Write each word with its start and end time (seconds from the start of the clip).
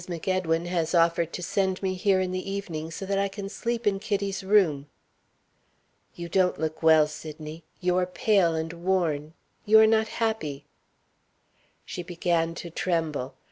MacEdwin 0.09 0.65
has 0.65 0.95
offered 0.95 1.31
to 1.33 1.43
send 1.43 1.83
me 1.83 1.93
here 1.93 2.19
in 2.19 2.31
the 2.31 2.49
evening, 2.51 2.89
so 2.89 3.05
that 3.05 3.19
I 3.19 3.27
can 3.27 3.49
sleep 3.49 3.85
in 3.85 3.99
Kitty's 3.99 4.43
room." 4.43 4.87
"You 6.15 6.27
don't 6.27 6.59
look 6.59 6.81
well, 6.81 7.05
Sydney. 7.05 7.63
You 7.81 7.97
are 7.99 8.07
pale 8.07 8.55
and 8.55 8.73
worn 8.73 9.35
you 9.63 9.77
are 9.79 9.85
not 9.85 10.07
happy." 10.07 10.65
She 11.85 12.01
began 12.01 12.55
to 12.55 12.71
tremble. 12.71 13.35